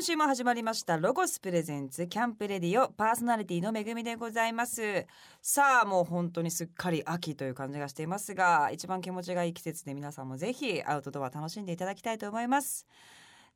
[0.00, 5.04] 今週も始まりました LOGOS presents CAMP RADIO パーソナリティのめぐみでございます
[5.42, 12.86] さあもう本当にすっかり秋という感じがしていますが一番気持ちがいい季節で皆さんもぜひアウトドア楽しんでいただきたいと思います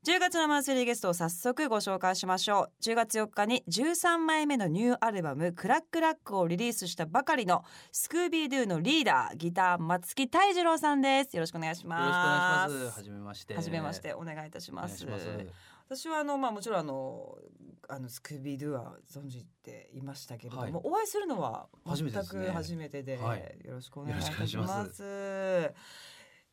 [0.05, 12.97] 10月のマンスリーゲストを早速ご紹介しましょう10月4日に13枚目のニューアルバム CRACKLACK をリリースしたばかりの SCOOBIE DO のリーダーギター松木泰次郎さんですよろしくお願いしますよろしくお願いします。
[12.99, 13.55] はじめまして。
[13.55, 15.07] はじめましてお願いいたします。
[15.87, 17.37] 私はあのまあもちろんあの
[17.87, 25.73] あのスクービードゥは存じていましたけれども、はいお会いするのは全初めてですねく初めてで、はいよろしくお願いします。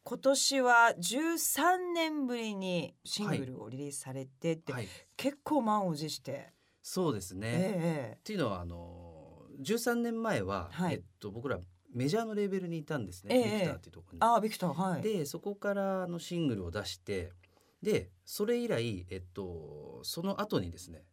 [0.04, 4.88] 今年は13年ぶりにシングルをリリースされてって、はい。
[5.16, 7.48] 結構満を持して、そうですね。
[7.52, 11.58] えっていうのはあの13年前は、はいえっと僕ら
[11.94, 13.36] メジャーのレーベルにいたんですね。
[13.36, 14.18] ええビクターっていうところに。
[14.22, 15.02] ああビクターはい。
[15.02, 17.32] でそこからのシングルを出して
[17.82, 21.04] でそれ以来えっとその後にですね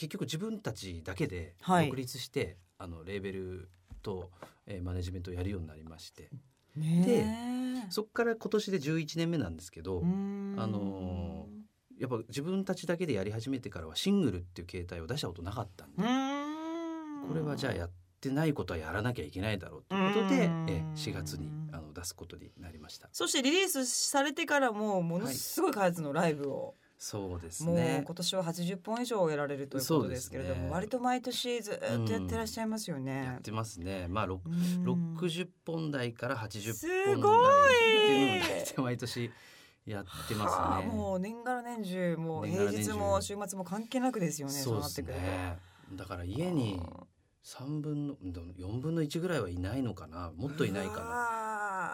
[0.00, 1.86] 結局自分たちだけではい。
[1.88, 3.68] 独立して、あのレーベル
[4.02, 4.30] と、
[4.66, 6.30] えーマネジメントをやるようになりまして。
[6.74, 7.90] ねえ。
[7.90, 10.06] そこから今年で11年目なんですけど、あ
[10.66, 11.46] の
[11.98, 16.02] やっぱ自分たちだけでやり始めてからはシングルっていう形態を出したことなかったんで。
[17.28, 17.90] これはじゃあやっ
[18.22, 20.66] てないことはやらなきゃいけないだろうということでうん。
[20.70, 33.24] え4月にあの出すことになりましたそしてリリースされてからもものすごい数のライブを、そうですもうね今年は80本以上やられるということですけれども、ね割と毎年ずっとやってらっしゃいますよね。
[33.24, 37.46] やってますねまあろうん60本台から80す本ごい
[38.08, 39.30] 台っていうのを毎年
[39.86, 44.52] やってはあますねもう年がら年中もう平日も週末も関係なくですよね。
[44.52, 45.20] そうなってくると。
[45.20, 45.58] ね
[45.92, 46.80] だから家に
[47.44, 51.00] 3分の4分の1ぐらいはいないのかなもっといないかか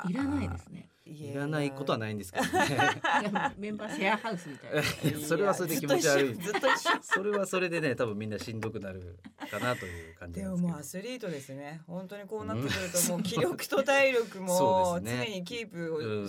[0.09, 0.89] いらないですね。
[1.07, 2.51] ないらないことはないんですけどね
[3.57, 5.21] メンバーシェアハウスみたいな。
[5.25, 6.91] それはそれで気持ち悪いずっと一緒。
[7.03, 9.19] それはそれでね多分みんなしんどくなる
[9.51, 11.83] かなという感じでももうアスリートですね。
[11.87, 16.29] 本当にこうなってくるともう気力と体力も 常にキープをうん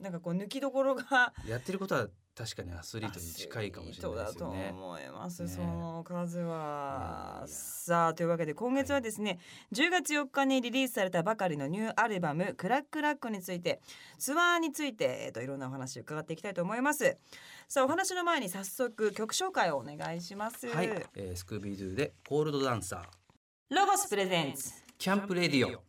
[0.00, 4.62] なんかこう抜きどころがやってることは確かにアスリートに近いかもしれないですよね。
[4.62, 5.48] だと思います、ね。
[5.48, 7.42] その数は。
[7.48, 9.40] さあというわけで今月はですね、
[9.72, 13.80] 10月4日にリリースされたばかりのニューアルバム「CRACKLACK」について
[14.18, 17.18] ツアーについて、えっと、いろんなお話を伺っていきたいと思います。
[17.66, 20.68] さあお話の前に早速曲紹介をお願いします。
[20.68, 23.74] はい、えー SCOOBIE DO で Cold Dancer。
[23.74, 24.72] LOGOS presents。
[24.96, 25.82] CAMP RADIO。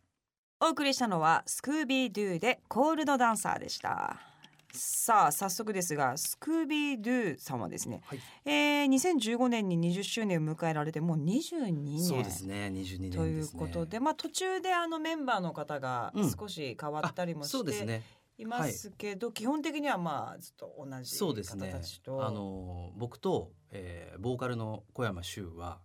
[0.61, 4.28] お送りしたのは SCOOBIE DO で Cold Dancer でした
[4.71, 8.19] さあ早速ですが SCOOBIE DO さんはですね、はい。
[8.45, 11.99] えー、2015年に20周年を迎えられてもう22年。
[11.99, 12.71] そうですね。
[12.73, 13.17] 22年ね。
[13.17, 16.31] ということで、まあ途中であのメンバーの方がうん。
[16.31, 18.03] 少し変わったりもあそうしてですね。
[18.37, 21.71] いますけど、基本的にはまあずっと同じそうですね。
[21.71, 25.79] 方たちと、あの僕と、えーボーカルの小山修は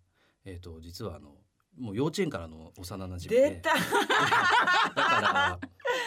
[0.44, 1.36] えっ、と実はあの
[1.78, 3.50] もう幼稚園からの幼馴染で。
[3.50, 3.74] 出た。
[3.74, 3.80] だ
[4.94, 5.58] から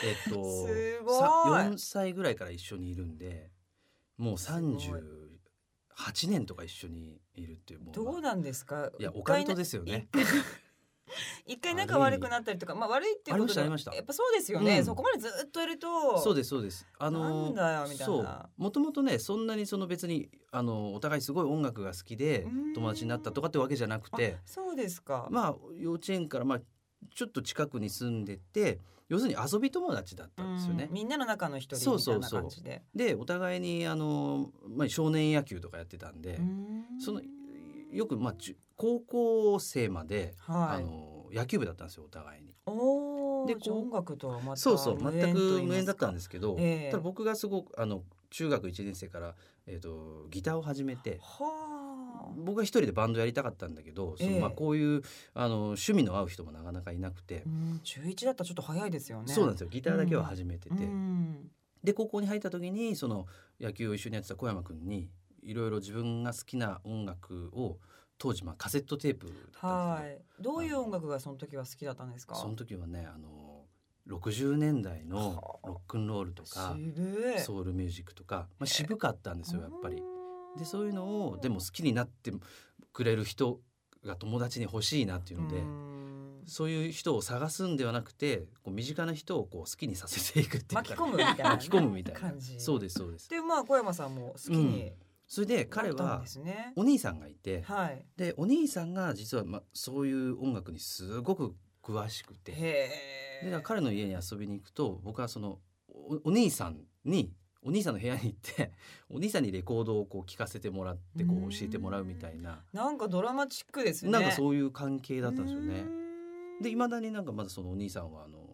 [0.04, 1.20] えっ、とすごい。
[1.20, 1.30] さ
[1.70, 3.52] 4歳ぐらいから一緒にいるんで
[4.18, 4.62] もうすごい。
[4.62, 7.94] 38年とか一緒にいるっていうもう。
[7.96, 8.92] どうなんですか？
[9.00, 10.08] いやオカルトですよね。
[11.46, 14.86] 一回仲悪くなったりとかまあ悪いっていうことでやっぱそうですよね、うん。
[14.86, 16.18] そこまでずっといると。
[16.20, 16.86] そうですそうです。
[16.98, 18.06] あのなんだよみたいな。
[18.06, 18.50] そう。
[18.58, 22.74] もともとねそんなにその別にあのお互いすごい音楽が好きでうん。
[22.74, 24.38] 友達になったとかってわけじゃなくて。
[24.38, 26.60] あそうですか、まあ幼稚園からまあ
[27.14, 30.86] ちょっと近くに住んでて要するに遊び友達だったんですよね。
[30.86, 30.94] うん。
[30.94, 32.42] みんなの中の一人みたいなそうそうそう。
[32.42, 32.84] 感じで。
[32.94, 36.86] でお互いにあの、まあ、少年野球とかやってたんで、うん。
[37.00, 37.22] その
[37.92, 40.84] よく、まあ、中高校生まで、はい。
[40.84, 42.54] あの野球部だったんですよお互いに。
[43.48, 46.92] で音楽とはまたそうそう全く無縁だったんでですけど、ええ。
[46.92, 52.34] ただ僕がすごくあの中学1年生から、えー、とギターを始めてはあ。
[52.38, 54.40] 僕が一人でバンドやりたかったんだけど、そのええ。
[54.40, 55.02] まあ、こういう
[55.34, 59.34] あの趣味の合う人もなかなかいなくて、うん中一だったらちょっと早いですよね。
[59.34, 59.70] そうなんですよ。
[59.70, 61.50] ギターだけは始めてて、うん。
[61.84, 63.28] で高校に入った時にその
[63.60, 65.10] 野球を一緒にやってた小山君に
[65.42, 67.78] いろいろ自分が好きな音楽を
[68.18, 70.22] 当時まあカセットテープだったんですけど、はい。
[70.40, 72.36] どういう音楽がその時は好きだったんですか？
[72.36, 73.66] その時はねあの
[74.08, 76.76] 60年代のロックンロールとか
[77.40, 80.02] ソウルミュージックとか、まあ、渋かったんですよやっぱり。
[80.58, 82.32] でそういうのをでも好きになって
[82.94, 83.60] くれる人
[84.06, 86.44] が友達に欲しいなっていうので、うん。
[86.48, 90.90] そういう人を探すんではなくてこう身近な人をこう好きにさせていくっていうか。
[90.90, 91.50] 巻き込むみたいなね。
[91.50, 92.20] 巻き込むみたいな。
[92.22, 92.60] 感じ。
[92.60, 93.30] そうですそうです。
[93.30, 94.94] でまあ小山さんも好きに
[95.28, 96.24] それで彼は
[96.76, 98.06] お兄さんがいて、はい。
[98.16, 102.52] でお兄さんが実はまそういう音楽にすごく詳しくて。
[103.44, 105.60] で彼の家に遊びに行くと僕はその
[105.90, 107.32] おお兄さんに
[107.62, 108.72] お兄さんの部屋に行って
[109.10, 112.64] お兄さんにレコードをこう聞かせてもらってこう教えてもらうみたいな。
[112.72, 114.12] なんかドラマチックですね。
[114.12, 115.86] なんかそういう関係だったんですよね。
[116.62, 118.47] でいまだになんかまだそのお兄さんはあの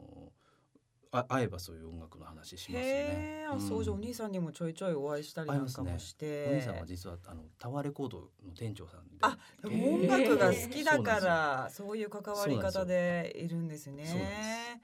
[1.13, 3.43] あ会えばそういう音楽の話しますよねへ。
[3.43, 6.47] え、あ、そうじゃあおん兄さんにもちょいちょいお会いしたりなんかもして。
[6.49, 8.27] お兄さんは実はあのタワーレコードの
[8.57, 9.17] 店長さんで。
[9.21, 14.81] あ音楽が好きだからそういう関わり方でいるんですね。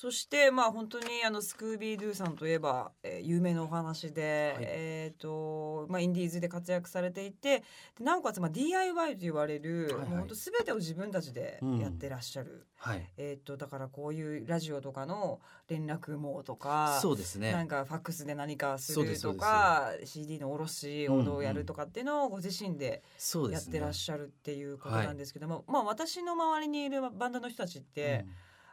[0.00, 7.62] そしてまあ本当にあのスクービードゥさんといえば、えー有名なお話で、はいえっ、とまあインディーズで活躍されていて
[7.98, 12.66] でなおかつまあ DIY と言われる、はいはいもう本当すべてを自分たちでうんやってらっしゃる。
[12.76, 13.06] はい。
[13.18, 15.38] えっ、とだからこういうラジオとかの
[15.68, 16.98] 連絡網とか。
[17.02, 17.52] そうですね。
[17.52, 23.02] なんかファックスで何かするとか CD の卸をどうやるとかっていうのをご自身で。
[23.50, 28.24] やってらっしゃるっていうことなんですけども、まあ私の周りにいるバンドの人たちって、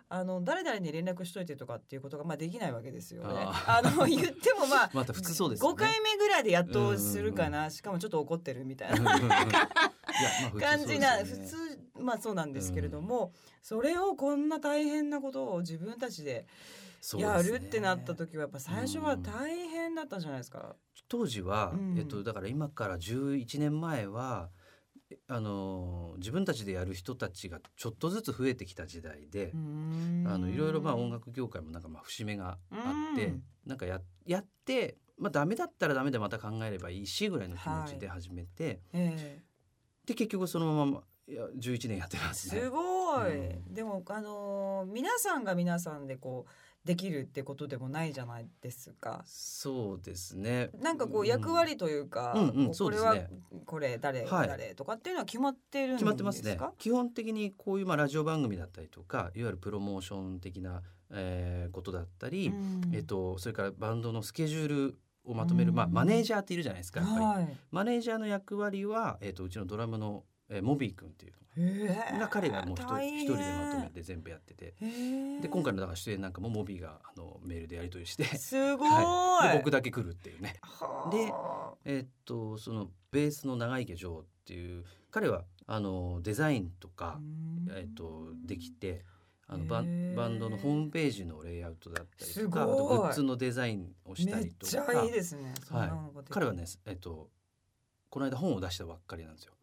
[0.10, 3.30] あの誰々に連絡しといてとかっていうことがまあできないわけですよね。
[3.36, 5.74] ああの 言ってもまあ また普通そうですよね。
[5.74, 9.20] 5回目ぐらいでやっとするかな、しかもちょっと怒ってるみたいな。
[10.60, 11.56] 感じな、普通
[12.00, 16.48] まあそうなんですけれども、それをこんな大変なことを自分たちで
[17.18, 20.78] やるってなった時はやっぱ最初は大変だったんじゃないですか。
[21.10, 21.98] 当時は、うん。
[22.00, 24.57] えっとだから今から11年前はえ
[25.28, 29.58] あの自分たちでやる人たちがちょっとずつ増えてきた時代で、あ
[30.38, 33.44] のいろいろまあ音楽業界もなんかまあ節目があって、うん。
[33.66, 39.44] なんかややってまあダメだったらダメでまた考えればいいしぐらいの気持ちで始めて、ええ。
[40.06, 42.62] で結局そのままいや11年やってますね。
[42.62, 43.74] すごい、うん。
[43.74, 46.52] でもあのー皆さんが皆さんでこう
[46.88, 49.22] できるってことでもないじゃないですか。
[49.26, 50.70] そうですね。
[50.82, 53.18] なんかこう役割というか、うんうんうですねこれは
[53.66, 56.74] これ誰、はい誰とかっていうのは決まってるんです決まってますねか。
[56.78, 60.82] 基本的にこういうまあラジオ番組だったりとかいわゆるプロモーション的な、
[61.12, 67.58] えーことだったり、うんえっと、それからバンドのスケジュールをまとめる、うんまあ、マネージャーっているじゃないですかやっぱり、はい。
[67.72, 71.38] マネージャーの役割は、えっと、うちのドラムの、えーモビー君っていうの。
[72.20, 74.76] が彼がもう一人でまとめて全部やってて。
[75.42, 78.24] で今回のだから出演なんかもモビーがあのメールでやり取りして。
[78.38, 78.90] すごい。
[78.90, 80.60] はい、で僕だけ来るっていうね。
[80.62, 81.86] はあ。
[81.86, 87.74] でえっとそのベースの長池ジョーっていう彼はあのデザインとか、うん。
[87.76, 89.04] えっとできて
[89.48, 95.54] あのへババンドのホームページのレイアウトだったりとかグッズのデザインをしためっりとちゃかいいですね。
[95.66, 97.30] そんなのができる彼はねえっと
[98.10, 99.54] この間本を出したばっかりなんですよ。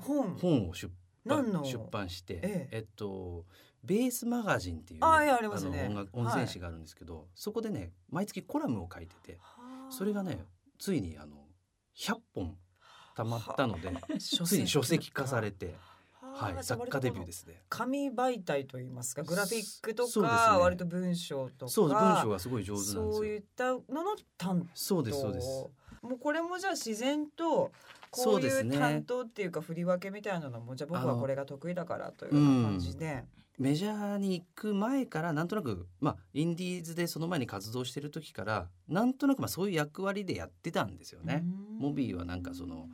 [0.00, 0.34] 本。
[0.36, 0.90] 本を出
[1.24, 1.60] 何の？
[1.60, 2.68] 版出版して、ええ。
[2.72, 3.44] えっと
[3.82, 5.88] ベースマガジンっていうあいやありますね。
[5.88, 9.92] の音楽音声誌があるんですけど、そこでね毎月コラムを書いててはあ。
[9.92, 10.44] それがね
[10.78, 11.36] ついにあの
[11.96, 12.56] 100本
[13.16, 15.74] たまったので書ついに書籍化されて、
[16.40, 17.62] はい、作家デビューですね。
[17.68, 23.12] 紙媒体といいますかグラフィックとか、ね割と文章とかそう文章がすごい上手なんですよ。
[23.12, 25.46] そういったのの担そうです当そうです。
[26.02, 27.70] もうこれもじゃあ自然と
[28.10, 33.24] こそういう担当っていうか振り分けみたいなのもじゃあ僕はこれが得意だからというような感じで、
[33.58, 41.44] メジャーに行く前からなんとなくまあインディーズでその前に活動してる時からなんとなくまあそういう役割でやってたんですよね。
[41.44, 42.88] うんモビーはなんかその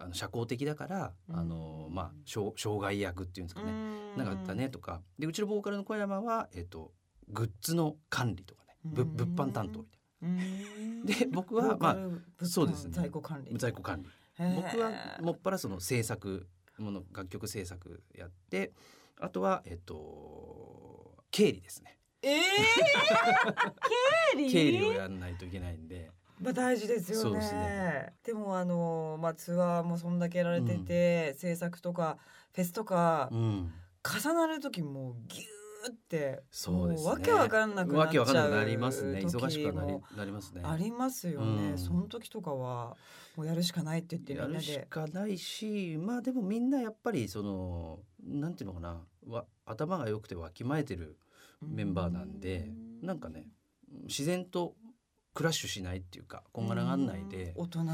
[0.00, 1.36] あの社交的だから、うん。
[1.36, 4.24] あのまあ障障害役っていうんですかね、うん。
[4.24, 5.02] なんかたねとか。
[5.18, 6.92] でうちのボーカルの小山はえっ、と
[7.28, 8.76] グッズの管理とかね。
[8.84, 11.06] 物販担当みたいうん。
[11.06, 12.92] で僕はまあそうですね。
[12.92, 13.52] 在庫管理。
[13.52, 14.08] な在庫管理。
[14.56, 16.48] 僕はもっぱらその制作
[16.78, 18.72] もの楽曲制作やって
[19.20, 21.98] あとはえっ、と経理ですね。
[22.22, 22.40] えー、
[24.36, 24.52] 経理？
[24.52, 27.40] 経理をやらないといけないんでまあ大事ですよね。
[27.40, 28.12] ですね。
[28.24, 32.18] でもあのまあツアーもそんだけやられてて、制作とか
[32.54, 33.72] フェスとかうん。
[34.04, 37.04] 重なる時もうギューってそうですね。
[37.04, 39.20] もわけわかんなくなわっちゃうなくなりますね。
[39.20, 40.62] 時忙しくはなりもなりますね。
[40.64, 41.78] ありますよね、うん。
[41.78, 42.96] その時とかは
[43.36, 44.64] もうやるしかないって言ってみやるんなで。
[44.66, 49.00] しかないしまあでもみんなやっぱりそのなんていうのかな。
[49.28, 51.16] わ頭が良くてわきまえてる
[51.60, 52.72] メンバーなんで
[53.02, 53.46] なんかね
[54.08, 54.74] 自然と
[55.34, 57.84] クラッシュしないっていうかこんがらがんないで大人。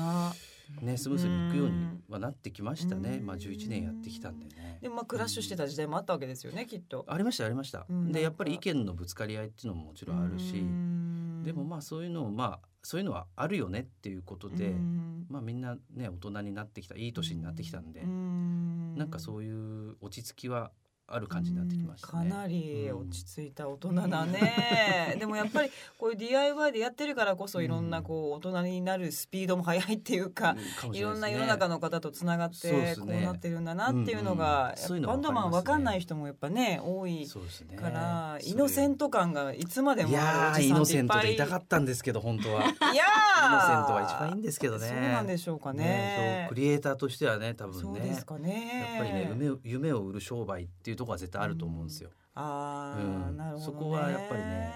[0.83, 2.03] ねスムーズにいくようにうん。
[2.09, 3.19] はなってきましたね。
[3.19, 3.27] うん。
[3.27, 4.79] まあ11年やってきたんでね。
[4.83, 7.07] でもまあクラッシュしてた時代もあったわけですよねきっと。
[7.09, 7.87] ありましたありました。
[7.89, 8.13] うん。
[8.13, 11.43] でやっぱり意見のぶつかり合いっていうのももちろんあるしうん。
[11.45, 15.27] でもまあそういうのをまあそういうのはあるよねっていうことでうん。
[15.31, 18.95] まあみんなね大人になってきたいい年になってきたんでうん。
[18.97, 20.73] なんかそういう落ち着きは
[21.11, 22.31] ある感じになってきましたね。
[22.31, 37.29] かなり落ち着いた大人だね、でもやっぱりこういう DIY でやってるからこそいろんなこう大人になるスピードも速いっていうか、うんいろんな世の中の方とつながってこうなってるんだなっていうのうんが、うバンドマンわわかんない人もやっぱね多い
[37.77, 42.63] から、それイノセント感がいつまでいもあるおじさんノセントっていっぱいでいたかったんですけど本当は。
[42.63, 44.89] イノセンいやートは一番いいんですけどね。
[44.89, 46.47] そうなんでしょうかね。
[46.49, 47.81] クリエイターとしてはね多分ね。
[47.83, 48.99] そうですかね。
[48.99, 52.11] やっぱりね夢を夢を売る商売っていうところは絶対あると思うんですよ。
[52.35, 54.75] ああ、うんなるほど、ね、そこはやっぱりね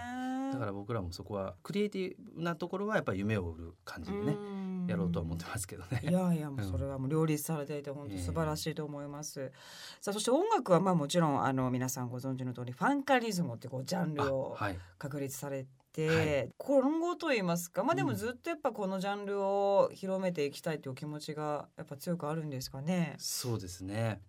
[0.53, 6.01] だから僕らもそこはクリエイティブなところはやっぱり夢を売る感じでねうんやろうとは思ってますけどね。
[6.03, 9.53] いやいやもうそれはもう両立されていて本当素晴らしいと思います。
[10.01, 14.57] さあそして音楽はまあもちろんあの皆さんご存知の通りファンカリズムってこうジャンルを
[14.99, 23.15] 確立されて、はい今後といいますかまあでもうんずっとやっぱこのジャンルを広めていきたいという気持ちがやっぱ強くあるんですかね。
[23.19, 24.23] そうですね。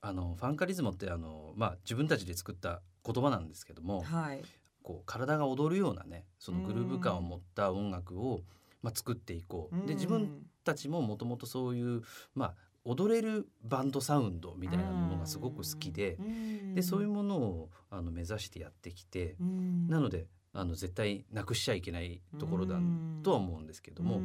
[0.00, 4.42] あのファンカリズムってあのまあ自分たちで作った言葉なんですけども、はい。
[4.82, 8.42] こう体が踊るようなねそのグルーヴ感を持った音楽を
[8.82, 9.86] まあ作っていこう。
[9.86, 12.02] で自分たちももともとそういう
[12.34, 16.18] まあ踊れるバンドサウンドみたいなものがすごく好きで、
[16.74, 19.34] でそういうものをあの目指してやってきて、
[19.88, 22.76] なのであの絶対なくしちゃいけないところだ
[23.22, 24.20] とは思うんですけども、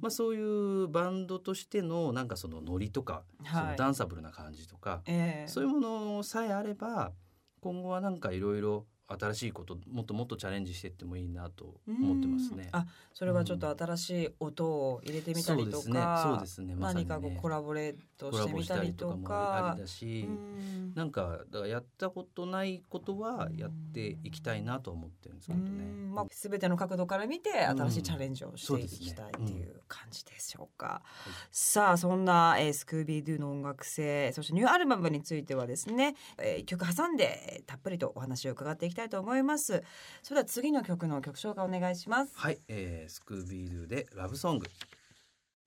[0.00, 5.48] まあ、そういうバンドとしてのなんかそのノリとか、そのダンサブルな感じとか、ええ。
[5.48, 7.12] そういうものさえあれば
[7.60, 12.68] 今後はなんかいろいろ新しいこともっともっとチャレンジしていってもいいなと思ってますね。
[12.72, 15.94] あそれはちょっと新しい音を入れてみたりとそうですね。
[15.94, 16.74] か、そうですね。
[16.74, 19.14] ま何かこうコラボレートしてみしたたりとか。
[19.14, 20.92] かもありだし、うん。
[20.94, 25.70] なんかだからやったことないことはやっていきたいなとは思ってるんですけどね。
[25.70, 25.72] う
[26.10, 26.14] ん。
[26.14, 31.02] まあ、全ての角度から見て新しいチャレンジをしていきたいっていう感じでしょうか。
[31.50, 39.82] さあそんな、えースクービードゥの音楽性そしてニューアルバムについてはですね、えー、一曲挟んでえーたっぷりとお話を伺っていきたいと思います。
[40.22, 42.32] それでは次の曲の曲紹介お願いします。
[42.36, 44.66] はい、えー、スクービードゥでラブソング。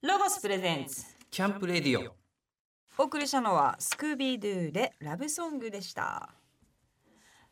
[0.02, 1.04] ロゴスプレゼンツ。
[1.30, 2.16] キャンプレディオ。
[3.00, 6.30] お送りしたのはスクービードゥでラブソングでした。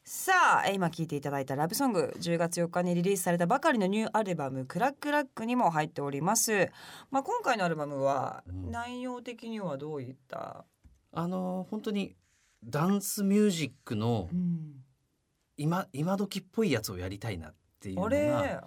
[0.04, 2.14] さあえー今聴いていただいたラブソング。
[2.20, 6.70] 10月4日にリリースされたばかりのニューアルバム CRACKLACK にも入っております。
[7.10, 8.72] まあ今回のアルバムはうん。
[8.72, 10.66] 内容的にはどういった、
[11.12, 12.16] あのー本当に
[12.64, 14.30] ダンスミュージックの
[15.58, 18.64] 今今時っぽいやつをやりたいなっていうのが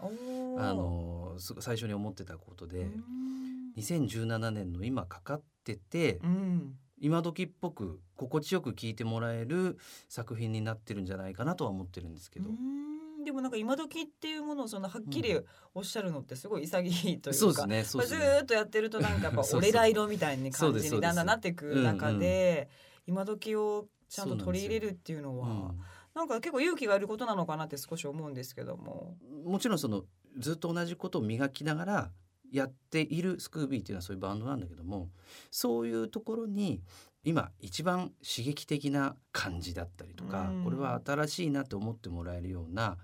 [0.59, 3.73] あの最初に思ってたことで、うん。
[3.76, 6.75] 2017年の今かかってて、うん。
[7.00, 9.78] 今時っぽく心地よく聴いてもらえる
[10.09, 13.25] 作品になってるんじゃないかなとは思ってるんですけど、うん。
[13.25, 15.38] でもなんか今時っていうものをそのはっきり
[15.75, 18.25] おっしゃるのってすごい潔いというか、そうですねね。
[18.40, 22.68] ーっとやってるとなんかやっぱ俺ら色みたいな感じにだんだんなっていく中で
[23.07, 25.80] 今時をちゃんと取り入れるっていうのはうん
[26.18, 29.16] なんか結構勇気がいることなのかなって少し思うんですけども。
[29.44, 30.04] もちろんその
[30.37, 32.10] ずっと同じことを磨きながら
[32.50, 35.10] やっているスクービーっていうのはそういうバンドなんだけども
[35.50, 36.82] そういうところに
[37.22, 42.96] 今一番刺激的な感じだったりとか、うんこれは新しいなって思ってもらえるような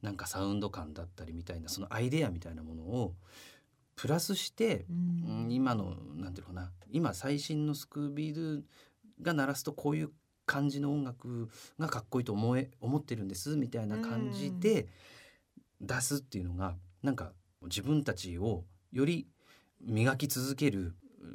[0.00, 3.14] なんかサウンド感だったりみたいなそのアイデアみたいなものを
[3.96, 8.62] プラスして、うん今のなんていうのかな今最新のスクービードゥ
[9.20, 10.10] が鳴らすとこういう
[10.46, 14.86] 感じの音楽がかっこいいと思え思ってるんですみたいな感じで
[15.80, 17.32] 出すっていうのがなんか
[17.62, 19.28] 自分たちをより
[19.80, 20.94] 磨き続ける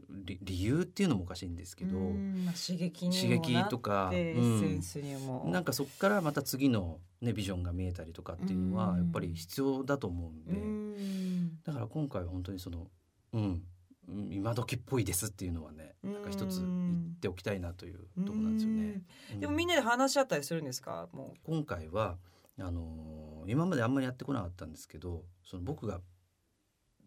[0.10, 2.44] 理理由っていうのもおかしいんですけど、うん。
[2.46, 8.76] まあ刺激に刺激とか、てエッセンスにも、なんかそこからまた次の、ね、ビジョンが見えたりとかっていうのうん。
[8.76, 11.64] はやっぱり必要だと思うんで、うん。
[11.64, 12.88] だから今回は本当にその、
[13.34, 13.64] うん、うん
[14.08, 19.02] 今時っぽいですっていうのはねなんか一つ言っておきたいなというところなんですよね。
[19.34, 19.40] うん。
[19.42, 21.10] でもみんなで話し合ったりするんですか？
[21.12, 22.18] も今回は
[22.60, 26.02] あのー今まであんまりやってこなかったんですけどその僕が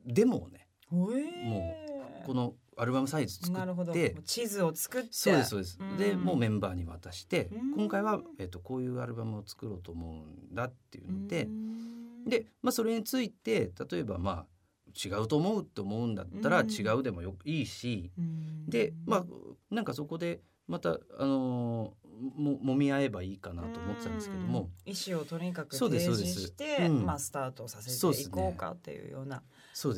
[0.07, 0.95] デモをねう。
[0.95, 1.77] も
[2.25, 3.93] このアルバムサイズ作なるほど。
[3.93, 5.09] って地図を作って。
[5.13, 5.79] そうですそうです。
[5.81, 5.97] うん。
[5.99, 7.75] でもうメンバーに渡してうん。
[7.77, 12.25] 今回は、えっとこういうアルバムを作ろうと思うんだっていうのでうん。
[12.27, 14.47] で、まあ、それについて例えばまあ
[14.93, 16.71] 違うと思うと思うんだったらうん。
[16.71, 18.11] 違うでもよいいし。
[18.19, 18.67] うん。
[18.67, 19.25] でまあ
[19.71, 24.69] なんかそこでまたあのーも揉み合えばいいかなと思ってたんですけども。
[24.87, 24.93] うん。
[24.93, 27.07] 意思をとにかくそう提示して、うん。
[27.07, 29.43] まあスタートさせていこうかっていうような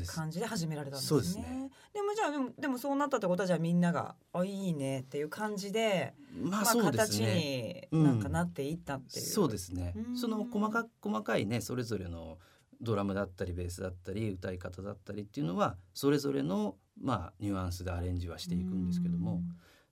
[0.07, 1.21] 感じで始められたんですね。
[1.21, 1.71] ですね。
[1.93, 7.89] でもじゃあでもでもそうなったってことはじゃあみんながあいいねっていう感じで、まあ、まあ形ね。
[7.91, 9.27] になんかなっていったっていう。
[9.27, 9.95] そうですね。
[9.97, 10.17] うん。
[10.17, 12.39] その細か細かいねそれぞれの
[12.83, 19.41] ドラムだったりベースだったり歌い方だったりっていうのはそれぞれのまあニュアンスでアレンジはしていくんですけども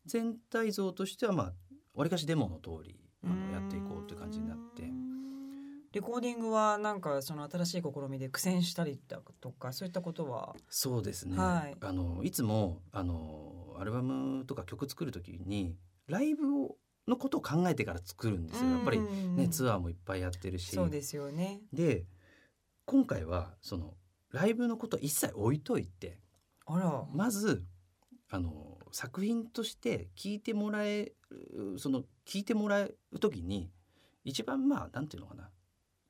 [0.06, 1.52] 全体像としてはまあ
[1.94, 4.90] わりかしデモの通りあのやっていこうという感じになって。
[5.92, 10.54] レコーディングはなんかその新しい試みで苦戦したりだとかそういったことは？
[10.68, 11.76] そうですね、はい。
[11.80, 15.74] あのいつもあのアルバムとか曲作る時に
[16.06, 16.76] ライブを
[17.08, 18.70] のことを考えてから作るんですよ。
[18.70, 20.76] やっぱりねツアーもいっぱいやってるし。
[20.76, 21.60] そうですよね。
[21.72, 22.04] で
[22.90, 23.94] 今回はその
[24.32, 26.18] ライブのことは一切置いといて
[26.66, 27.04] あら。
[27.12, 27.62] まず
[28.30, 31.12] あの作品として聴いてもらえ
[31.52, 33.70] るその聴いてもらう時に
[34.24, 35.50] 一番まあなんていうのかな。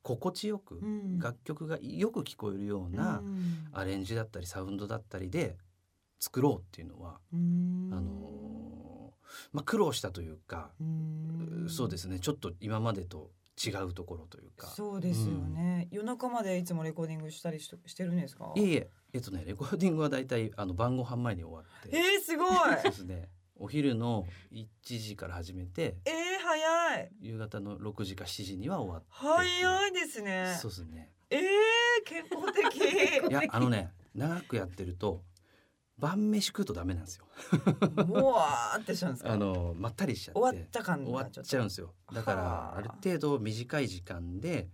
[0.02, 1.18] 心地よく、うん。
[1.18, 3.68] 楽曲がよく聞こえるようなうん。
[3.75, 5.58] アレンジだったりサウンドだったりで
[6.18, 7.90] 作ろうっていうのは、うん。
[7.92, 9.12] あの
[9.52, 11.66] まあ、苦労したというか、うん。
[11.68, 12.20] そうですね。
[12.20, 13.32] ちょっと今までと
[13.64, 14.69] 違うところというか。
[14.69, 18.52] そうですよね、夜中までいつもレコーディングしたりししてるんですか？
[18.57, 21.97] いえいええっとねレコーディングはだいたいあの晩ご飯前に終わって。
[21.97, 22.49] えー、すごい。
[22.81, 23.29] そうですね。
[23.57, 26.12] お昼の1時から始めてえー、
[26.43, 27.11] 早い。
[27.21, 30.57] 夕方の6時か7時には終わって早いですね。
[30.59, 31.12] そうですね。
[31.29, 31.40] えー、
[32.07, 33.31] 健康的。
[33.31, 35.23] いやあのね長くやってると
[36.00, 37.25] 晩飯食うとダメなんですよ。
[38.07, 39.33] もわーってしちゃうんですか？
[39.33, 40.40] あのまったりしちゃって。
[40.40, 41.95] 終わった感が終わっちゃうんですよ。
[42.12, 42.76] だかはあ。
[42.76, 44.69] らある程度短い時間で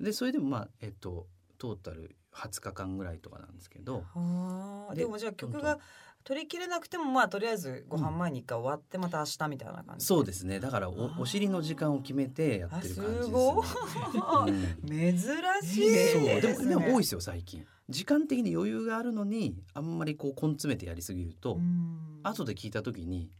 [0.00, 1.26] でそれでもまあえっと
[1.58, 3.98] トータル20日間ぐらいとかなんですけど。
[4.14, 4.94] ではあ。
[4.94, 5.78] でもじゃあ曲本が
[6.24, 10.58] 取り切れなくてもまあとりあえずご飯前に一回終わってまた明日みたいな感じ、そうですね。
[10.58, 14.50] だからおお尻の時間を決めてやってる感じですあすねごい。
[14.50, 14.88] うん。
[14.88, 15.20] 珍
[15.62, 16.08] しい。
[16.08, 16.40] そう。
[16.40, 22.20] でもでも多いですよ最近時間的に余裕があるのにあんまりこう根詰めてやりすぎると、うん。
[22.24, 23.30] 後で聞いた時に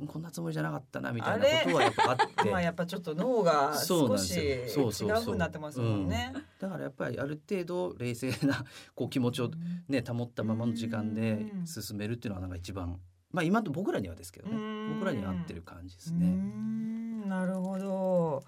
[0.00, 2.44] うんこんなつもりじゃなかったなみたいなことはやっぱあって。
[2.50, 5.32] まあやっぱちょっと脳が少し違そうそう。
[5.32, 6.32] になってますもんね。
[6.58, 8.64] だからやっぱりある程度冷静な
[8.96, 9.50] こう気持ちを
[9.88, 12.98] ね保ったままの時間で進めるっていうのはなんか一番
[13.30, 14.56] まあ今と僕らにはですけどね。
[14.56, 14.94] うん。
[14.94, 16.26] 僕らには合ってる感じですね。
[16.26, 17.28] ん。
[17.28, 18.42] なるほど。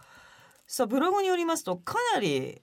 [0.66, 2.60] さあブログによりますとかなり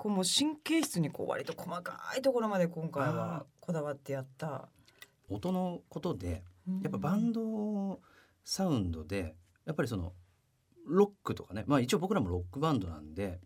[0.00, 4.70] こうもう神経質にこう割と細かいところまで今回はこだわってやった。
[5.28, 6.80] 音のことでうん。
[6.80, 8.00] やっぱバンド
[8.42, 10.14] サウンドでやっぱりその
[10.86, 11.64] ロックとかね。
[11.66, 13.40] まあ一応僕らもロックバンドなんで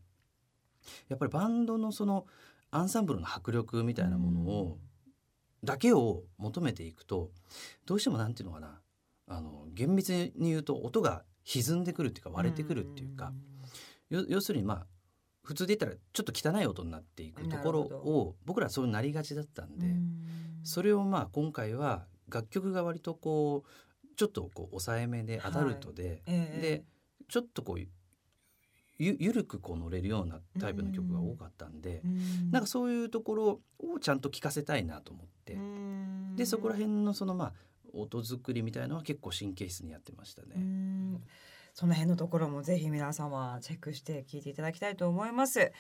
[1.09, 2.25] やっぱりバンドのその
[2.71, 4.79] アンサンブルの迫力みたいなものを
[5.65, 7.33] だけを求めていくと
[7.85, 8.81] どうしてもなんていうのかな。
[9.27, 13.33] あの厳密に言うと音が歪んでくるっていうか割れてくるっていうか。
[14.09, 14.87] よ要するにまあ
[15.45, 19.87] 普通で言ったらちょっと汚い音になっていくところを僕らはそうなりがちだったんで。
[19.87, 20.61] うん。
[20.65, 26.61] それをまあ今回は楽曲が割とこうちょっとこう抑えめでアダルトで、ええ。
[26.61, 26.85] で
[27.29, 27.89] ちょっとこうゆ
[28.99, 32.51] ゆゆるくこう乗れるようなタイプの曲が多かったんで、うん。
[32.51, 36.37] なんかそういうところをちゃんと聴かせたいなと思って、うん。
[36.37, 37.53] でそこら辺のそのまあ
[37.93, 41.21] 音作りみたいのは結構神経質にやってましたね。
[41.75, 45.73] うんその辺のところもぜひ皆様チェックして聞いていただきたいと思います。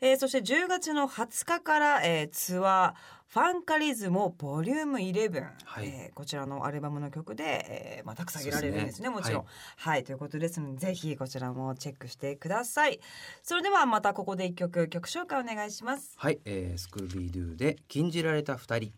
[0.00, 5.86] えー、そして10月の20日から、えー、ツアーファンカリズムボリューム11、はい。
[5.86, 9.08] えーこちらのアルバムの曲で、えーまあ、たくさんげられるんですね。
[9.08, 9.14] ね。
[9.14, 9.44] もちろん。
[9.76, 13.00] はい、ということですのでぜひこちらもチェックしてください。
[13.42, 16.14] それではまたここで一曲曲紹介お願いします。
[16.16, 18.92] はい、えー、スクービードゥで禁じられた二人。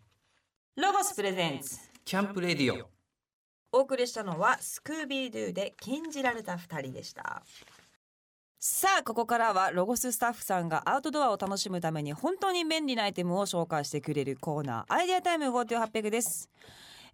[0.77, 1.79] ロゴスプレゼンツ。
[2.05, 2.94] キャンプレディオ
[3.75, 7.43] お送りしたのはスクービードゥで禁じられた二人でした。
[8.57, 16.49] さあここからはロゴススタッフさんがアウトドアを楽しむために本当に便利なアイテムを紹介してくれるコーナーアイデアタイム5 8 0 0です。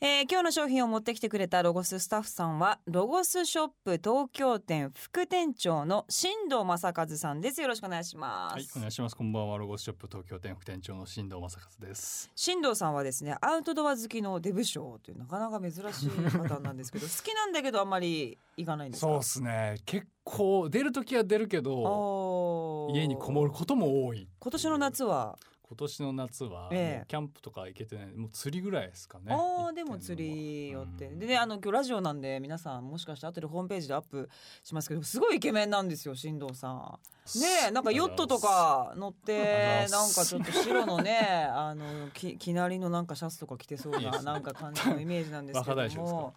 [0.04, 9.16] えー今日の商品を持ってきてくれたロゴススタッフさんはロゴスショップ東京店副店長の新藤正和さんですよろしくお願いします、はい、お願いします。
[9.16, 12.32] こんばんは、ロゴスショップ東京店副店長の新藤正和です。
[12.36, 19.08] 新藤さんはですねアウトドア好きのデブ賞というなかなか珍しい方なんですけど 好きなんだけどあんまり行かないんですか？
[19.08, 19.78] そうですね。
[19.86, 24.28] 結構出る時は出るけど、家にこもることも多い。
[24.40, 25.38] 今年の夏は？
[25.72, 29.34] 今年の夏は、キャンプとか行けてない、もう釣りぐらいですかね。
[29.34, 34.30] ああでも釣り寄って、うんでねあの今日ラジオなんで皆さんもしかして後でホームページでアップ
[34.64, 37.00] しますけどすごいイケメンなんですよ新藤さん。
[37.40, 46.34] ねえなんかヨットとか乗ってなんかちょっと白のね あのききなりのなんかシャツとか着てそうななんか感じのイメージなんですけ若ども。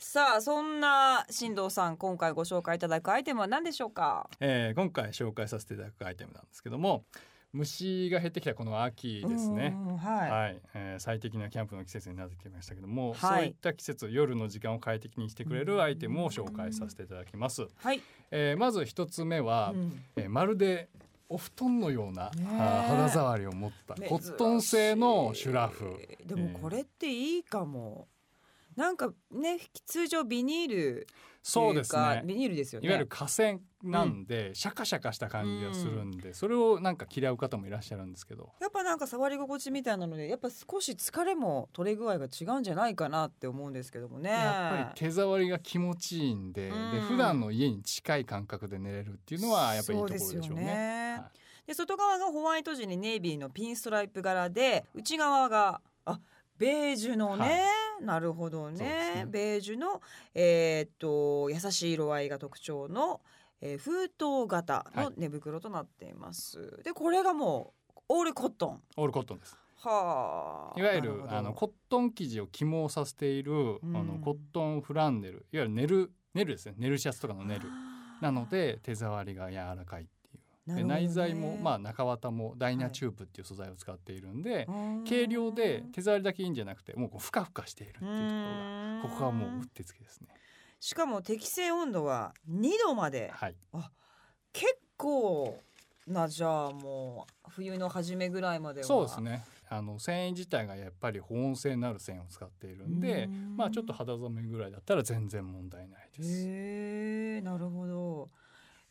[0.00, 4.30] さあそんな新藤さん今回ご紹介いただくアイテムは何でしょうか？
[4.38, 7.04] えー今回紹介させていただくアイテムなんですけども、
[7.52, 9.74] 虫が減ってきたこの秋ですね。
[9.88, 10.30] うんはい。
[10.30, 17.66] はい、えー最適なキャンプの季節になってきましたけども、はいそういった季節夜の時間を快適にしてくれるアイテムを紹介させていただきます。
[17.76, 18.02] はい。
[18.30, 20.88] えーまず一つ目は、うんえーまるで
[21.30, 25.96] お布団のような、ね肌触りを持ったコットン製のシュラフ。
[26.26, 28.08] でもこれっていいかも。
[28.76, 31.06] なんかね通常ビニール
[31.42, 38.52] そうですねビニールですよねいわゆる河川なんで、シャカシャカした感じがするんで、それをなんか嫌う方もいらっしゃるんですけど。
[38.60, 44.30] やっぱなんか触り心地みたいなのでやっぱ少し疲れも取れ具合が違うんじゃないかなって思うんですけどもね。
[44.30, 46.92] やっぱり手触りが気持ちいいんで,、うん。
[46.92, 50.64] で普段の家に近い感覚で寝れるっていうのはやっぱりいいところでしょうね。
[50.64, 51.18] ね。
[51.20, 51.68] はい。
[51.68, 56.18] で外側がホワイト地にネイビーのピンストライプ柄で内側があ
[56.56, 57.62] ベージュのね、
[58.00, 58.78] なるほどね。
[58.78, 59.26] ね。
[59.28, 60.00] ベージュの
[60.34, 63.20] えーっと優しい色合いが特徴の、
[63.60, 68.82] えー封筒型の寝袋となっています、でこれがもうオールコットン。
[68.96, 69.56] オールコットンです。
[69.80, 73.96] はあいわゆるあのコットン生地を起毛させている、うん。
[73.96, 75.46] あのコットンフランネル。
[75.52, 76.74] いわゆるネルネルですね。
[76.78, 77.68] ネルシャツとかのネル
[78.20, 80.36] なので手触りが柔らかいって
[80.70, 80.76] いう。
[80.76, 80.84] ね。
[80.84, 85.04] 内材もまあ中綿もダイナチューブっていう素材を使っているんで、うん。
[85.04, 90.28] 軽量で手触りだけいいんじゃなくてもうこうふかふかしているっていうところがここがもううってつけですね。
[90.80, 93.56] しかも適正温度は2度まではい。
[94.52, 95.60] 結構
[96.06, 99.44] なじゃあもう冬の初めぐらいまではそうですね。
[99.70, 106.46] あの繊維自体がやっぱり保温性のある繊維を使っているんでうん、まあちょっと肌寒いぐらいだったら全然問題ないです。
[106.48, 108.28] へえなるほど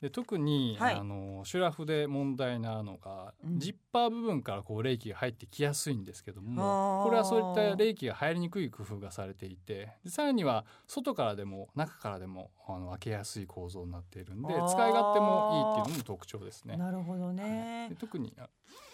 [0.02, 0.96] で特に、はい。
[0.96, 3.60] あのシュラフで問題なのが、うん。
[3.60, 16.78] ジッパー部分からこう冷気が入ってきやすいんですけどもこれはそういった冷気が入りにくい工夫がされていてでさらには外からでも中からでもあの開けやすい構造になっているんで使い勝手もいいっていうのも特徴ですね。
[16.78, 17.44] なるほどね。
[17.44, 17.52] はい。
[17.52, 18.87] はいはい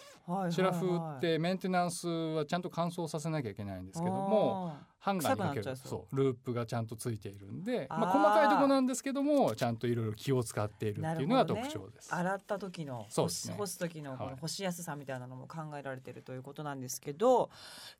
[0.50, 5.76] シュラフってメンテナンスはちゃんと乾燥させなきゃいけないんですけどもハンガーにかける。
[5.76, 6.16] そう。
[6.16, 12.08] ループがちゃんとついているんでまあ、細かいところなんですけどもちゃんといろいろ気を使っているっていうのが特徴です。
[12.10, 13.56] あー洗った時のそうですね。
[13.58, 14.32] 干す時のこはい。
[14.32, 17.50] の干しやすさみたいなのも考えられてるということなんですけど、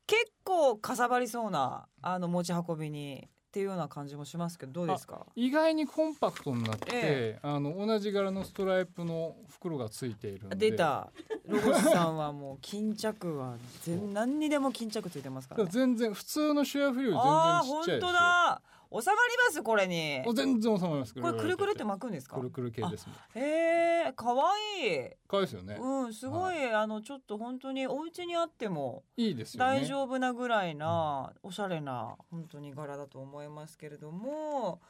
[0.07, 5.25] 結構かさばりそうなあの持ち運びにっていうような感じもしますけどどうですか？
[5.37, 10.71] 意外にコンパクトになって、えあの同じ柄のストライプの袋がついているんで。
[10.71, 11.13] 出た。
[11.47, 15.71] ロゴスさんはもう巾着は全何にでも巾着ついてますかららね。
[15.73, 18.09] 全然普通のシュラフより全ああ本然ちっちゃいですよ。
[18.09, 20.23] 当だ収まりますこれに。
[20.27, 21.15] お全然収まります。
[21.15, 22.37] これくるくるって巻くんですか？
[22.37, 23.07] くるくる系です。
[23.09, 25.11] もんへえかわいい。
[25.27, 29.81] かわいいですよね、うんすごい、あのちょっと本当にお家にあってもいいですよね。
[29.81, 34.81] 大丈夫なぐらいな、おしゃれな本当に柄だと思いますけれども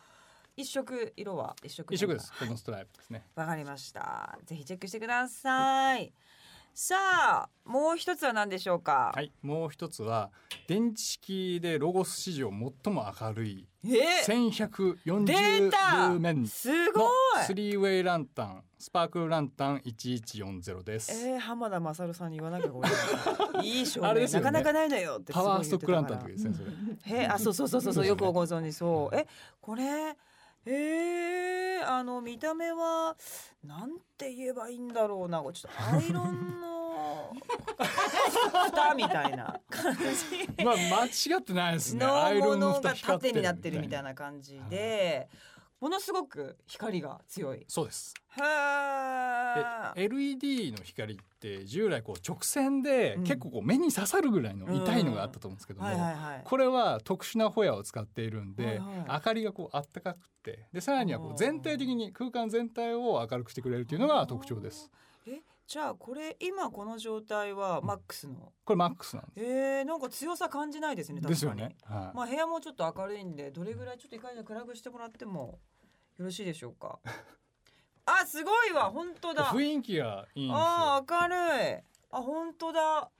[0.56, 2.32] 一色色は一色一色です。
[2.38, 3.24] このストライプですね。
[3.34, 4.38] わかりました。
[4.44, 6.12] ぜひチェックしてください
[6.76, 10.30] さあもう一つは何でしょうか、はいもう一つは
[10.66, 16.48] 電池式でロゴス史上最も明るいえ？1140出たルーメンのい！
[16.48, 23.66] スリーウェイランタンスパークルランタン1140です、えー、浜田雅さんに言わなきゃごめんなさい。
[23.78, 24.26] いい照明、ね。
[24.26, 26.72] なかなかないのよってパワーストックランタンの言時ですね
[27.04, 27.20] それ。
[27.20, 28.06] へあそうそうそうそうそう。
[28.06, 29.16] よくご存知そう。
[29.16, 29.28] え
[29.60, 30.16] これ
[30.66, 33.16] へえあの見た目は
[33.62, 37.34] なんて言えばいいんだろうなちょっとアイロンの
[38.72, 42.06] 蓋みたいな感じまあ間違ってないですね。
[42.06, 44.04] のアイロンの蓋光って縦になってるみたいな。
[44.04, 45.28] な感じで
[45.80, 47.64] ものすごく光が強い。
[47.68, 48.14] そうです。
[48.36, 49.94] へー。
[49.94, 53.24] で LED の光って従来こう直線でうん。
[53.24, 55.88] 結構こう目に刺さるぐらいの痛いのがあったと思うんですけども、
[56.44, 59.06] これは特殊なホヤを使っているんで、はいはい。
[59.08, 64.90] 明かりがこうあったかくてでさらにはこう全体的に空間全体を明るくしてくれるというのが特徴です。
[65.26, 68.52] えじゃあこれ今この状態はマックスの？
[68.64, 71.22] これマックスなんでえー、なんか強さ感じないですねす。
[71.22, 71.34] 確かに。
[71.34, 71.76] ですよね。
[71.84, 72.16] はい。
[72.16, 75.58] まあ部屋もちょっと明るいんでどれぐらいちょっと一回じゃあ暗くしてもらっても
[76.18, 76.98] よろしいでしょうか？
[78.06, 79.44] あすごいわ本当だ。
[79.46, 80.62] 雰囲気がいいんですよ。
[80.62, 81.82] あー明るい。
[82.10, 83.10] あ本当だ。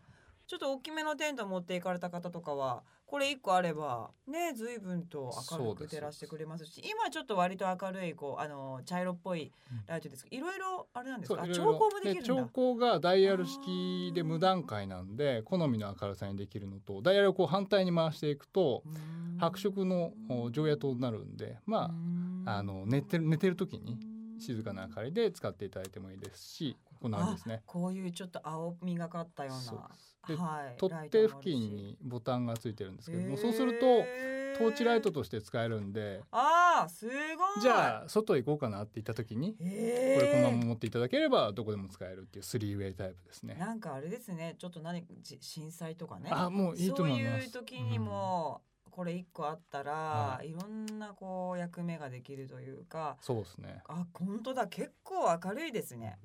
[0.46, 9.52] ちょっと大きめのテント持っていかれた方とかはこれ一個あればね随分と明るく照らしてくれますし今ちょっと割と明るいこうあの茶色っぽい
[9.86, 11.46] ライトですけどいろいろあれなんですか？
[11.54, 12.42] 調光もできるんだ。
[12.42, 18.82] 調光がダイヤル式で無段階なんで好みの明るさにできるのとダイヤルをこう反対に回していくと
[19.38, 21.94] 白色のお常夜灯になるんでま
[22.46, 23.96] ああの寝てる寝てる時に
[24.40, 27.62] 静かな明かりで使っていただいてもいいですしこんな感じですね。
[27.66, 29.60] こういうちょっと青みがかったような。
[29.62, 29.74] そ
[30.32, 30.36] う。
[30.38, 33.84] はい、取っ手付近にボタンがついてるんですけどもそうすると
[34.58, 36.22] トーチライトとして使えるんで。
[36.30, 37.60] あーすごい。
[37.60, 43.56] じゃあ外行こうかなって言った時にこれこのまま持っていただければどこでも使えるっていうスリーウェイタイプですね。
[43.60, 46.30] なんかあれですねちょっと何じ震災とかね。
[46.32, 47.32] あもういいと思います。
[47.32, 50.52] そういう時にも、これ一個あったら、、はい。
[50.52, 53.18] ろんなこう役目ができるというか。
[53.20, 53.82] そうですね。
[53.88, 54.68] あ本当だ。
[54.68, 56.16] 結構明るいですね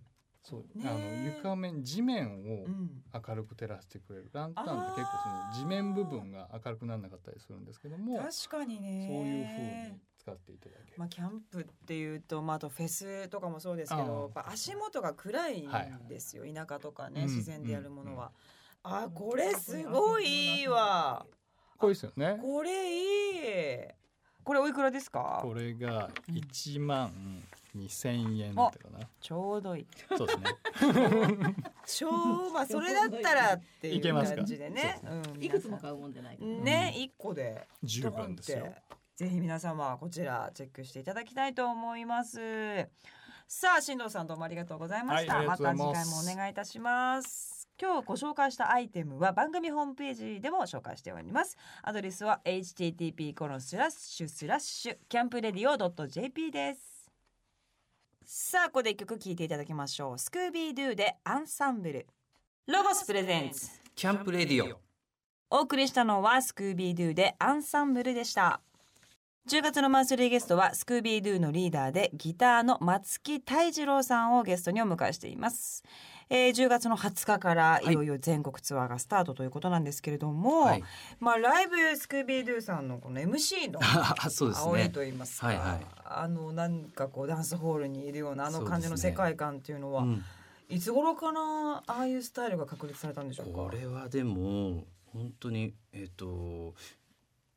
[0.50, 3.04] そう、ねあの床面地面をうん。
[3.28, 5.18] 明るく照らしてくれるランタンって結構
[5.54, 9.08] その地面部分が明るくならなかったりするんですけども確かにね。
[9.10, 18.32] そういう風に使っていただける、まあ、キャンプっていうと、まあ、あとフェスとかもそうですけあどあやっぱ足元が暗いんですよ、田舎とかね、うん自然でやるものは。
[18.84, 21.26] あこれすごいいいわ
[21.78, 22.38] これですよね。
[22.42, 23.88] これいい。
[24.44, 25.40] これおいくらですか？
[25.42, 27.12] これが1万
[27.80, 29.08] 2000円だったかな。
[29.20, 29.88] ちょうどいい。
[30.18, 30.46] そうですね。
[31.86, 34.38] ちょうまあそれだったらっていういけますか？
[34.38, 35.00] 感じでね。
[35.04, 36.50] うんいくつも買うもんじゃないから。
[36.52, 37.68] ね一個で。
[37.84, 38.74] 十分ですよ。
[39.16, 42.88] ぜひ皆様こちらチェックしていただきたいと思います。
[43.48, 45.64] さあ新藤さんどうもありがとうございました、はいまます。
[45.64, 47.68] た次回もお願いいたします。
[47.82, 51.58] 今日ご紹介したアイテムは番組ホームページでも紹介しております。
[51.82, 56.99] アドレスは http コロンスラッシュスラッシュキャンプレディオ .jp です
[58.32, 60.20] さあここで一曲聴いていただきましょう。
[60.20, 62.06] スクービードゥでアンサンブル。
[62.68, 63.72] ロゴスプレゼンツ。
[63.96, 64.80] キャンプレディオ。
[65.50, 68.62] お送りしたのはスクービードゥでアンサンブルでした。
[69.50, 75.84] 10月のマンスリーゲストはスクービードゥのリーダーでギターの松木泰次郎さんをゲストにお迎えしています、
[76.32, 77.92] えー、10月の20日からい。
[77.92, 80.84] よいよ全国ツアーがスタートということなんですけれども、はい。
[81.20, 83.80] まあライブスクービードゥさんのこの MC の
[84.30, 85.88] そうです煽りねと言いますか、はいはい。
[86.06, 90.24] あのなんかこうダンスホールにいるようなあの感じの世界観っていうのはうん。
[90.70, 93.54] いつ頃かなああいうスタイルが確立されたんでしょうか？
[93.54, 96.76] これはでも本当にえっ、と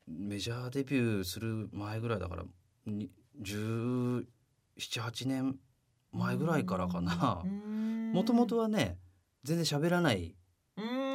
[0.07, 2.43] メジャーデビューする前ぐらいだから
[2.87, 4.25] に17、
[4.77, 5.59] 8年
[6.13, 7.43] 前ぐらいからかな。
[8.13, 8.97] もともとはね
[9.43, 10.35] 全然喋らない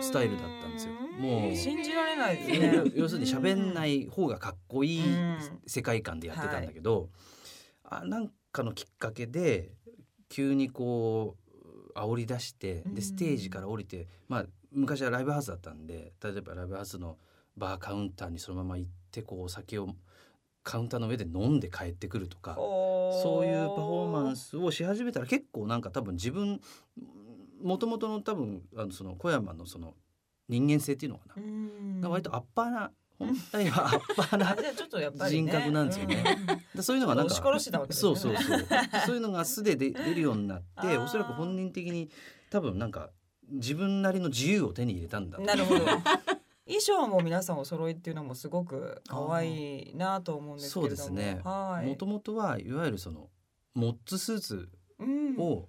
[0.00, 0.92] スタイルだったんですよ。
[1.18, 2.92] もう信じられないですね。
[2.94, 5.38] 要するに喋んない方がかっこいいうん。
[5.66, 7.10] 世界観でやってたんだけど、
[7.84, 9.72] あなんかのきっかけで
[10.28, 11.36] 急にこ
[11.94, 12.94] う煽り出してうん。
[12.94, 17.16] でステージから降りて、まあ昔はライブハウスだったんで例えばライブハウスの
[17.56, 19.88] バーカウンターにそのまま行ってこうお酒を
[20.62, 26.60] カウンターの上で飲んで帰ってくるとかそういうパフォーマンススをし始めたら結構なんか多分自分
[27.62, 29.94] もともとの多分あのその小山のその
[30.48, 32.00] 人間性っていうのかな、なん。
[32.02, 34.56] か割とアッパーな本来はアッパーな
[35.28, 36.24] 人格なんですよね。
[36.74, 37.34] でそういうのがなんか
[37.90, 38.66] そうそうそう。
[39.06, 42.08] そういうのが素で出 出るようになっておそらく本人的に
[42.50, 43.10] 多分なんか
[43.50, 45.84] 自分なりの自由を手に入れたんだうんなるほど
[46.68, 50.96] 衣装も皆さんお揃いっていうのもすごく可愛いなと思うんですけれども。
[50.96, 51.40] そうですね。
[51.42, 51.86] はい。
[51.86, 53.28] もともとはいわゆるその
[53.74, 55.36] モッツスーツうん。
[55.38, 55.68] を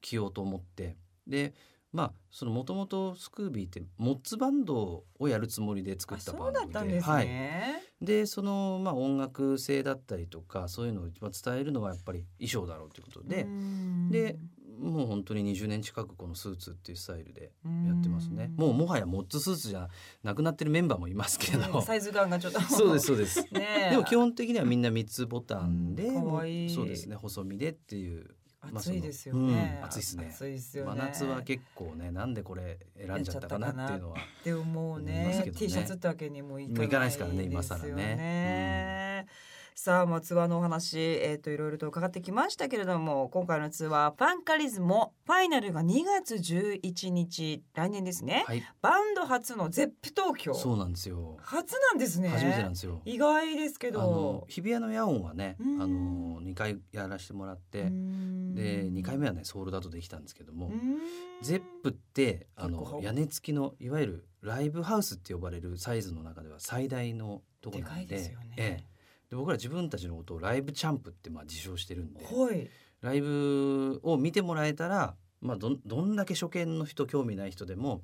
[0.00, 1.54] 着ようと思って、で
[1.92, 14.10] まあそのもともとスクービーってモッツバンドをやるつもりで作あったそうだバンドでったんですはい、ね、でそのまあ音楽性だったりとかそういうのを一番伝えるのはやっぱり衣装だろうということで、うん。
[14.10, 14.38] で
[14.82, 18.50] もう本当に20年近くこのスーツっていうスタイルでうんやってますね。
[18.56, 19.88] もうもはやモッツスーツじゃ
[20.24, 21.80] なくなってるメンバーもいますけど。
[21.82, 22.60] サイズ感がちょっと。
[22.62, 23.40] そうですそうです。
[23.54, 23.90] ねえ。
[23.90, 26.68] でも基本的にはみんな三つボタンで、うん。
[26.68, 28.34] そうですね細身でっていう。
[28.60, 29.84] まあ暑いですよね、うん。
[29.86, 30.30] 暑いですね。
[30.32, 30.90] 暑いですよね。
[30.90, 34.18] 真夏は結構ねなんでこれ選んじゃったかなっていうのは。
[34.44, 35.52] でももうね。
[35.56, 39.26] T シャツってわけにもいかないですからね今更ね
[39.74, 50.54] さあまあツアーのお話えっ、といろいろと伺ってきましたけれども今回のツアーファンカリズモファイナルが2月11日来年ですね、はい、バンド初のゼップ東京。
[50.54, 51.36] そうなんですよ。
[51.40, 52.28] 初なんですね。
[52.28, 53.00] 初めてなんですよ。
[53.04, 55.82] 意外ですけあのど日比谷の野音はね、うん。
[55.82, 57.88] あの2回やらせてもらって、で
[58.90, 60.70] 2回目はねソールドアウトできたんですけども、
[61.40, 68.54] ゼップってあの屋根付きのいわゆるライブハウスって呼ばれるサイズの中では最大のところなんででかいですよね。
[68.56, 68.91] ええ
[69.32, 72.68] で僕ら自分たちのことをライブチャンプってまあ自称してるんではい。
[73.00, 78.02] ライブを見てもらえたら、まあ、どんどんだけ初見の人興味ない人でも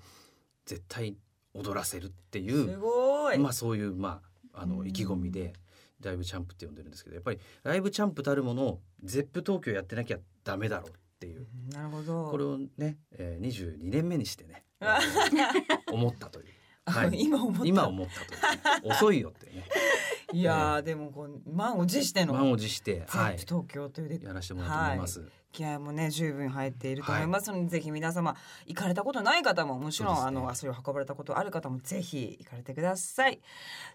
[0.65, 1.19] 絶対
[1.53, 2.79] 踊らせるっていすう
[3.41, 4.23] まあそういうま
[4.55, 4.71] ああうん。
[4.79, 5.53] の意気込みで
[6.01, 11.47] ライブチャンプって呼んでるんですけどやっぱりライブチャンプたるものをゼップ東京やってなきゃダメだろうっていう。
[11.71, 12.31] なるほど。
[12.31, 16.47] これをね、えー、22年目にしてね、 えあー思ったという。
[16.91, 17.11] はい。
[17.21, 17.67] 今思った。
[17.67, 19.65] 今思ったと遅いよってね。
[20.33, 23.39] いやー、でもこう満を持しての満を持して、ゼはい。
[23.39, 25.25] 東京というでやらせてもらおうと思います。
[25.53, 27.51] 気合もね十分入っていると思います。
[27.51, 30.23] ので、ぜひ皆様行かれたことない方ももちろん、ね。
[30.23, 33.41] あの足を運ばれたことある方もぜひ行かれてください。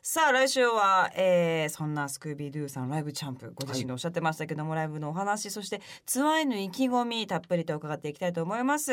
[0.01, 8.91] さあ来週は、えー、そんなスクービードゥさんライブチャンプご自身でおっしゃってましたけども、ライブのお話そしてツアーへの意気込みたっぷりと伺っていきたいと思います。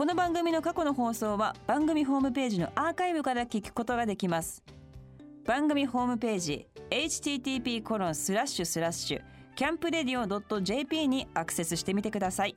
[0.00, 4.64] この番組の過去の放送は番組ホームページのアーカイブから聞くことができます。
[5.44, 9.22] 番組ホームページ http コロンスラッシュスラッシュ
[9.56, 12.56] キャンプレディオ .jp にアクセスしてみてください。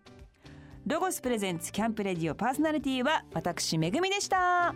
[0.88, 4.74] ロゴスプレゼンツキャンプレディオパーソナリティは私めぐみでした。